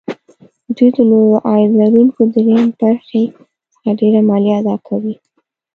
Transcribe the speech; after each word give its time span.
دوی 0.75 0.89
د 0.95 0.97
نورو 1.11 1.35
عاید 1.47 1.71
لرونکو 1.79 2.21
دریم 2.33 2.65
برخې 2.81 3.23
څخه 3.73 3.89
ډېره 3.99 4.19
مالیه 4.29 4.55
اداکوي 4.59 5.15